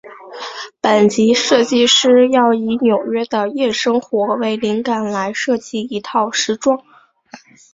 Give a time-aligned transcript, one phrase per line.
[0.81, 6.83] 本集设计师要以纽约的夜生活为灵感来设计一套时装。